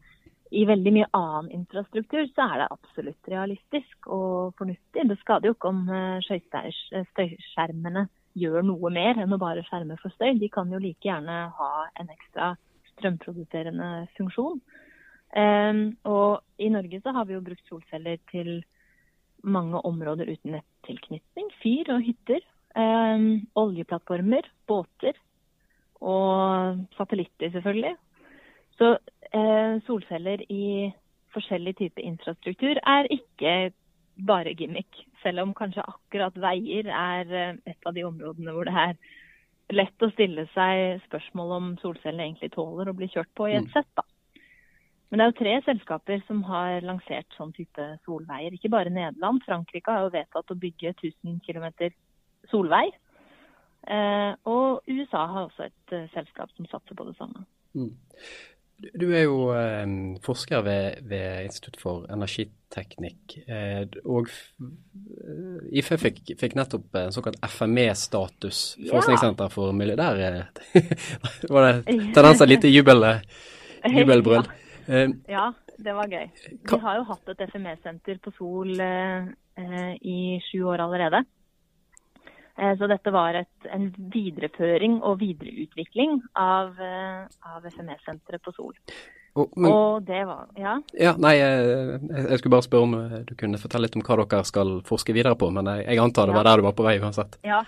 i 0.51 0.65
veldig 0.69 0.93
mye 0.93 1.09
annen 1.17 1.51
infrastruktur 1.51 2.27
så 2.35 2.47
er 2.47 2.63
det 2.63 2.71
absolutt 2.71 3.31
realistisk 3.31 4.07
og 4.07 4.53
fornuftig. 4.57 5.07
Det 5.09 5.19
skader 5.21 5.49
jo 5.49 5.57
ikke 5.57 5.73
om 5.73 5.87
eh, 5.89 7.01
støyskjermene 7.13 8.07
gjør 8.33 8.63
noe 8.65 8.89
mer 8.93 9.19
enn 9.21 9.33
å 9.33 9.41
bare 9.41 9.65
skjerme 9.67 9.97
for 10.01 10.13
støy. 10.15 10.37
De 10.41 10.49
kan 10.49 10.71
jo 10.71 10.81
like 10.81 11.05
gjerne 11.05 11.49
ha 11.57 11.73
en 11.99 12.09
ekstra 12.13 12.53
strømproduserende 12.93 14.07
funksjon. 14.17 14.61
Og 15.33 16.41
i 16.61 16.69
Norge 16.69 16.99
så 17.01 17.11
har 17.15 17.25
vi 17.25 17.33
jo 17.33 17.41
brukt 17.41 17.69
solceller 17.69 18.19
til 18.29 18.59
mange 19.43 19.81
områder 19.81 20.29
uten 20.29 20.53
nettilknytning. 20.55 21.47
Fyr 21.63 21.89
og 21.95 22.03
hytter. 22.05 22.43
Oljeplattformer, 23.59 24.45
båter 24.67 25.17
og 26.03 26.83
satellitter, 26.97 27.51
selvfølgelig. 27.51 27.95
Så 28.77 28.97
uh, 29.35 29.81
solceller 29.87 30.43
i 30.51 30.91
forskjellig 31.33 31.75
type 31.79 32.01
infrastruktur 32.01 32.79
er 32.83 33.09
ikke 33.13 33.73
bare 34.27 34.53
gimmick. 34.57 35.03
Selv 35.23 35.45
om 35.45 35.53
kanskje 35.57 35.85
akkurat 35.87 36.35
veier 36.37 36.89
er 36.89 37.29
uh, 37.31 37.59
et 37.69 37.87
av 37.87 37.95
de 37.95 38.05
områdene 38.07 38.55
hvor 38.55 38.69
det 38.69 38.75
er 38.87 38.97
lett 39.73 40.03
å 40.03 40.11
stille 40.11 40.45
seg 40.53 41.03
spørsmål 41.07 41.53
om 41.57 41.69
solcellene 41.81 42.27
egentlig 42.27 42.51
tåler 42.53 42.91
å 42.91 42.97
bli 42.97 43.07
kjørt 43.13 43.31
på 43.37 43.47
i 43.49 43.55
et 43.57 43.69
mm. 43.69 43.71
sett. 43.73 43.89
da. 43.95 44.05
Men 45.13 45.19
det 45.19 45.25
er 45.25 45.29
jo 45.29 45.41
tre 45.43 45.51
selskaper 45.61 46.21
som 46.25 46.39
har 46.47 46.79
lansert 46.81 47.35
sånn 47.37 47.51
type 47.53 47.83
solveier. 48.01 48.55
Ikke 48.57 48.71
bare 48.73 48.89
Nederland. 48.89 49.43
Frankrike 49.45 49.93
har 49.93 50.07
jo 50.07 50.15
vedtatt 50.15 50.49
å 50.49 50.57
bygge 50.57 50.89
1000 50.95 51.35
km 51.45 51.67
solvei. 52.49 52.87
Eh, 53.93 54.31
og 54.49 54.81
USA 54.89 55.21
har 55.29 55.43
også 55.43 55.67
et 55.67 55.93
uh, 55.93 56.07
selskap 56.15 56.49
som 56.57 56.65
satser 56.71 56.97
på 56.97 57.05
det 57.05 57.13
samme. 57.19 57.43
Mm. 57.77 57.91
Du 58.97 59.05
er 59.13 59.27
jo 59.27 59.51
eh, 59.53 59.85
forsker 60.25 60.65
ved, 60.65 61.05
ved, 61.05 61.45
Institutt 61.45 61.77
for 61.77 62.09
energiteknikk. 62.09 63.37
Eh, 63.45 63.85
og 64.09 64.33
eh, 64.33 65.77
IFE 65.77 65.99
fikk, 66.07 66.23
fikk, 66.41 66.57
nettopp 66.57 66.97
en 67.03 67.13
såkalt 67.13 67.37
FME-status, 67.53 68.63
forskningssenter 68.89 69.53
for 69.53 69.77
miljø. 69.77 69.93
Der 70.01 70.25
eh, 70.25 70.91
var 71.53 71.69
det 71.69 71.95
tendens 72.17 72.41
til 72.41 72.53
lite 72.55 72.73
jubel, 72.73 73.05
jubelbrøl. 73.93 74.41
Ja. 74.41 74.62
Uh, 74.87 75.13
ja, 75.29 75.51
det 75.77 75.93
var 75.95 76.11
gøy. 76.11 76.27
Vi 76.69 76.79
har 76.83 76.99
jo 76.99 77.05
hatt 77.07 77.31
et 77.31 77.45
FME-senter 77.53 78.19
på 78.23 78.33
Sol 78.37 78.73
uh, 78.75 79.31
i 80.01 80.17
sju 80.49 80.63
år 80.73 80.83
allerede. 80.83 81.23
Så 82.53 82.85
dette 82.85 83.09
var 83.09 83.33
et, 83.33 83.65
en 83.73 83.87
videreføring 84.13 84.99
og 85.01 85.15
videreutvikling 85.23 86.19
av, 86.37 86.75
av 86.77 87.63
FME-senteret 87.65 88.43
på 88.45 88.53
Sol. 88.53 88.75
Oh, 89.33 89.47
men, 89.57 89.71
og 89.73 90.03
det 90.05 90.19
var 90.29 90.51
Ja? 90.61 90.75
ja 90.93 91.15
nei, 91.17 91.31
jeg, 91.39 91.97
jeg, 92.11 92.37
skulle 92.37 92.53
bare 92.53 92.65
spørre 92.67 92.85
om 92.85 92.93
du 93.25 93.33
kunne 93.39 93.57
fortelle 93.57 93.87
litt 93.87 93.97
om 93.97 94.05
hva 94.05 94.19
dere 94.21 94.45
skal 94.45 94.75
forske 94.85 95.17
videre 95.17 95.33
på. 95.33 95.49
Men 95.49 95.71
jeg, 95.71 95.87
jeg 95.95 96.03
antar 96.05 96.29
det 96.29 96.37
var 96.37 96.45
der 96.45 96.61
du 96.61 96.67
var 96.67 96.77
på 96.77 96.85
vei 96.85 96.99
uansett. 97.01 97.39
Ja. 97.41 97.63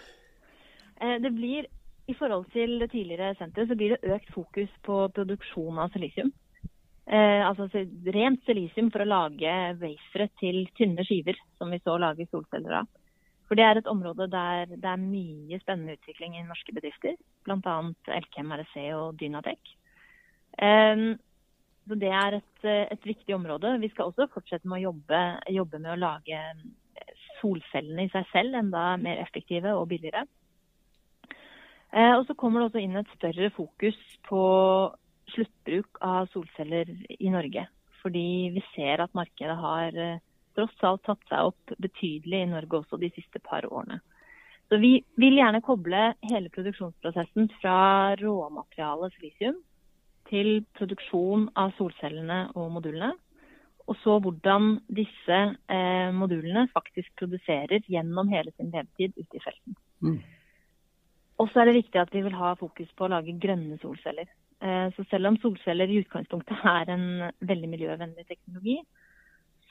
det 1.01 1.33
blir, 1.33 1.65
I 2.05 2.13
forhold 2.13 2.45
til 2.53 2.77
det 2.83 2.91
tidligere 2.93 3.33
senteret, 3.41 3.73
så 3.73 3.79
blir 3.81 3.95
det 3.95 4.13
økt 4.13 4.29
fokus 4.37 4.69
på 4.85 5.07
produksjon 5.17 5.81
av 5.81 5.97
silisium. 5.97 6.29
Eh, 7.05 7.41
altså 7.45 7.67
rent 8.15 8.41
silisium 8.47 8.89
for 8.93 9.03
å 9.03 9.09
lage 9.09 9.51
wafere 9.81 10.29
til 10.41 10.63
tynne 10.77 11.05
skiver, 11.05 11.37
som 11.59 11.69
vi 11.69 11.81
så 11.83 11.99
lager 12.01 12.29
solceller 12.31 12.79
av. 12.81 12.89
For 13.45 13.57
det 13.57 13.65
er 13.67 13.77
et 13.77 13.89
område 13.91 14.25
der 14.33 14.71
det 14.71 14.89
er 14.89 15.01
mye 15.01 15.59
spennende 15.61 15.99
utvikling 15.99 16.39
i 16.39 16.45
norske 16.47 16.73
bedrifter. 16.73 17.13
Bl.a. 17.45 17.75
Elkem 18.17 18.55
REC 18.57 18.79
og 18.97 19.19
Dynatec. 19.21 19.75
Eh, 20.57 21.05
så 21.85 21.99
det 22.01 22.09
er 22.09 22.39
et, 22.39 22.65
et, 22.65 23.05
viktig 23.05 23.35
område. 23.35 23.75
Vi 23.83 23.91
skal 23.93 24.09
også 24.09 24.25
fortsette 24.33 24.65
med 24.65 24.79
å 24.79 24.87
jobbe, 24.87 25.21
jobbe 25.53 25.81
med 25.83 25.93
å 25.93 26.01
lage 26.01 26.41
solcellene 27.37 28.07
i 28.07 28.11
seg 28.13 28.25
selv 28.31 28.57
enda 28.57 28.95
mer 28.97 29.21
effektive 29.21 29.75
og 29.77 29.89
billigere. 29.91 30.25
Eh, 31.95 32.13
og 32.17 32.25
så 32.27 32.35
kommer 32.35 32.61
det 32.61 32.71
også 32.71 32.81
inn 32.83 32.97
et 32.99 33.13
større 33.15 33.51
fokus 33.55 33.99
på 34.27 34.41
sluttbruk 35.33 35.99
av 36.05 36.29
solceller 36.33 36.91
i 37.19 37.31
Norge. 37.33 37.65
Fordi 38.01 38.27
vi 38.53 38.63
ser 38.75 39.01
at 39.03 39.13
markedet 39.17 39.55
har 39.57 39.97
eh, 39.97 40.21
tross 40.55 40.83
alt 40.87 41.03
tatt 41.07 41.23
seg 41.29 41.51
opp 41.51 41.77
betydelig 41.81 42.43
i 42.43 42.51
Norge 42.51 42.81
også 42.81 42.99
de 43.01 43.09
siste 43.15 43.41
par 43.43 43.65
årene. 43.65 44.01
Så 44.69 44.79
Vi 44.81 44.97
vil 45.21 45.37
gjerne 45.37 45.61
koble 45.61 46.13
hele 46.25 46.49
produksjonsprosessen 46.53 47.51
fra 47.59 48.15
råmaterialet 48.17 49.13
silisium 49.13 49.59
til 50.29 50.63
produksjon 50.77 51.51
av 51.61 51.75
solcellene 51.77 52.47
og 52.57 52.71
modulene. 52.79 53.11
Og 53.85 53.97
så 54.01 54.15
hvordan 54.17 54.79
disse 54.89 55.37
eh, 55.69 56.09
modulene 56.17 56.65
faktisk 56.73 57.11
produserer 57.19 57.85
gjennom 57.85 58.31
hele 58.33 58.53
sin 58.55 58.71
levetid 58.73 59.13
ute 59.19 59.37
i 59.37 59.43
felten. 59.43 59.77
Mm. 60.01 60.17
Og 61.37 61.51
så 61.51 61.61
er 61.61 61.69
det 61.69 61.77
viktig 61.83 62.01
at 62.01 62.13
vi 62.15 62.23
vil 62.25 62.33
ha 62.33 62.55
fokus 62.57 62.89
på 62.97 63.05
å 63.05 63.11
lage 63.13 63.35
grønne 63.41 63.77
solceller. 63.83 64.25
Eh, 64.65 64.87
så 64.95 65.05
selv 65.09 65.29
om 65.29 65.37
solceller 65.41 65.91
i 65.91 65.99
utgangspunktet 66.01 66.63
er 66.65 66.91
en 66.93 67.07
veldig 67.45 67.69
miljøvennlig 67.69 68.25
teknologi, 68.29 68.79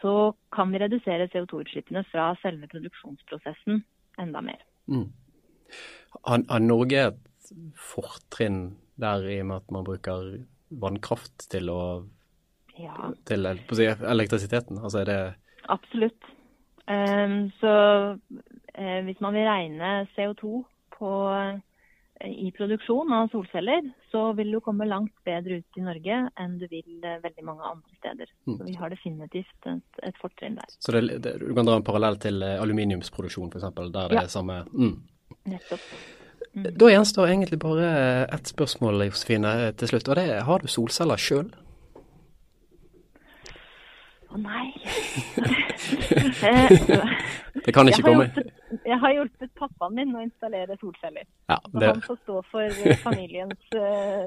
så 0.02 0.34
kan 0.54 0.70
vi 0.70 0.80
redusere 0.82 1.30
CO2-utslippene 1.32 2.04
fra 2.10 2.32
selve 2.42 2.68
produksjonsprosessen 2.70 3.80
enda 4.20 4.42
mer. 4.44 4.60
Mm. 4.86 5.08
Har, 6.20 6.44
har, 6.50 6.62
Norge 6.62 7.06
et 7.08 7.54
fortrinn 7.78 8.76
der 9.00 9.24
i 9.26 9.40
og 9.42 9.48
med 9.48 9.62
at 9.62 9.72
man 9.74 9.86
bruker 9.86 10.28
vannkraft 10.84 11.48
til 11.50 11.72
å 11.72 11.80
ja. 12.78 13.10
til 13.26 13.48
si, 13.72 13.88
elektrisiteten? 13.88 14.78
Altså 14.78 15.02
er 15.02 15.10
det 15.10 15.20
Absolutt. 15.72 16.30
Um, 16.84 17.48
så 17.56 17.74
uh, 18.14 19.00
hvis 19.06 19.20
man 19.24 19.34
vil 19.34 19.48
regne 19.48 19.92
CO2 20.12 20.58
på 20.98 21.12
i 22.22 22.52
produksjon 22.54 23.12
av 23.12 23.28
solceller, 23.32 23.82
så 24.10 24.32
vil 24.38 24.52
du 24.54 24.60
komme 24.62 24.86
langt 24.86 25.12
bedre 25.26 25.58
ut 25.60 25.78
i 25.78 25.82
Norge 25.84 26.18
enn 26.40 26.58
du 26.60 26.66
vil 26.70 27.02
eh, 27.02 27.18
veldig 27.24 27.44
mange 27.46 27.66
andre 27.66 27.98
steder. 27.98 28.30
Mm. 28.46 28.58
Så 28.58 28.68
vi 28.68 28.74
har 28.78 28.92
definitivt 28.92 29.68
et, 29.70 30.02
et 30.08 30.20
fortrinn 30.22 30.58
der. 30.60 30.76
Så 30.78 30.94
det, 30.94 31.18
det, 31.24 31.34
du 31.42 31.50
kan 31.56 31.66
dra 31.66 31.78
en 31.80 31.86
parallell 31.86 32.18
til 32.22 32.42
eh, 32.46 32.60
aluminiumsproduksjon 32.62 33.50
f.eks., 33.50 33.66
der 33.74 33.90
det 34.14 34.20
ja. 34.20 34.22
er 34.22 34.30
samme 34.32 34.62
mm. 34.70 34.94
Nettopp. 35.50 35.88
Mm. 36.54 36.70
Da 36.78 36.92
gjenstår 36.92 37.32
egentlig 37.32 37.58
bare 37.64 37.90
ett 38.30 38.46
spørsmål 38.46 39.08
Josefine, 39.08 39.72
til 39.80 39.90
slutt. 39.90 40.08
og 40.08 40.20
det 40.20 40.28
er, 40.30 40.44
Har 40.46 40.62
du 40.62 40.70
solceller 40.70 41.18
sjøl? 41.20 41.50
Å 44.34 44.38
nei. 44.42 44.74
det 47.64 47.72
kan 47.74 47.86
ikke 47.86 48.02
komme. 48.02 48.24
jeg 48.82 48.96
har 49.04 49.12
hjulpet 49.14 49.52
pappaen 49.60 49.94
min 49.94 50.16
å 50.16 50.20
installere 50.24 50.74
solceller. 50.80 51.22
Ja, 51.52 51.58
det... 51.70 51.92
Han 51.92 52.02
får 52.02 52.18
stå 52.24 52.36
for 52.50 52.66
eh, 52.66 52.98
familiens 53.04 53.62
uh, 53.78 54.26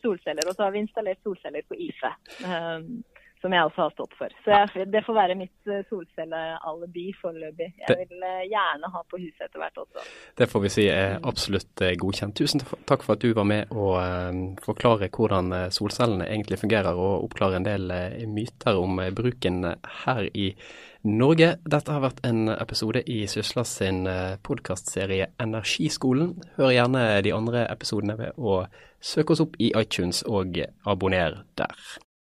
solceller. 0.00 0.48
Og 0.48 0.56
så 0.56 0.64
har 0.64 0.72
vi 0.72 0.80
installert 0.86 1.20
solceller 1.26 1.62
på 1.68 1.76
IFE. 1.84 2.12
Um, 2.48 3.04
som 3.42 3.54
jeg 3.54 3.66
også 3.66 3.82
har 3.82 3.94
stått 3.96 4.14
for. 4.18 4.34
Så 4.44 4.52
jeg, 4.54 4.86
det 4.92 5.02
får 5.06 5.16
være 5.16 5.36
mitt 5.38 5.70
eh, 5.70 5.82
solcellealibi 5.90 7.06
foreløpig. 7.18 7.68
Jeg 7.82 7.98
vil 8.04 8.26
eh, 8.28 8.44
gjerne 8.50 8.90
ha 8.94 9.02
på 9.10 9.18
huset 9.18 9.46
etter 9.48 9.62
hvert 9.62 9.80
også. 9.82 10.04
Det 10.38 10.48
får 10.50 10.62
vi 10.64 10.72
si 10.76 10.86
er 10.92 11.18
absolutt 11.28 11.82
eh, 11.82 11.96
godkjent. 11.98 12.36
Tusen 12.38 12.62
takk 12.88 13.02
for 13.06 13.16
at 13.16 13.24
du 13.24 13.34
var 13.36 13.48
med 13.48 13.72
og 13.74 13.98
forklare 14.62 15.10
hvordan 15.12 15.50
solcellene 15.74 16.28
egentlig 16.28 16.60
fungerer, 16.60 16.96
og 16.96 17.26
oppklare 17.26 17.58
en 17.58 17.66
del 17.66 17.92
myter 18.30 18.78
om 18.78 19.00
bruken 19.16 19.66
her 20.04 20.28
i 20.32 20.52
Norge. 21.08 21.56
Dette 21.66 21.94
har 21.94 22.04
vært 22.04 22.22
en 22.26 22.52
episode 22.54 23.02
i 23.10 23.24
Sysla 23.30 23.64
sin 23.66 24.06
podkastserie 24.46 25.32
Energiskolen. 25.42 26.36
Hør 26.60 26.72
gjerne 26.76 27.04
de 27.26 27.34
andre 27.34 27.66
episodene 27.72 28.16
ved 28.20 28.38
å 28.38 28.62
søke 29.02 29.34
oss 29.34 29.42
opp 29.42 29.58
i 29.58 29.74
iTunes 29.78 30.22
og 30.30 30.62
abonner 30.86 31.42
der. 31.58 31.92